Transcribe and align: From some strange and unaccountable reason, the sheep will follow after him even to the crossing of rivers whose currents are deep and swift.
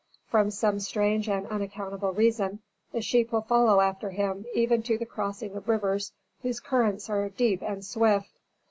From 0.25 0.49
some 0.49 0.79
strange 0.79 1.29
and 1.29 1.45
unaccountable 1.45 2.11
reason, 2.11 2.61
the 2.91 3.03
sheep 3.03 3.31
will 3.31 3.41
follow 3.43 3.81
after 3.81 4.09
him 4.09 4.47
even 4.55 4.81
to 4.81 4.97
the 4.97 5.05
crossing 5.05 5.53
of 5.55 5.69
rivers 5.69 6.11
whose 6.41 6.59
currents 6.59 7.07
are 7.07 7.29
deep 7.29 7.61
and 7.61 7.85
swift. 7.85 8.31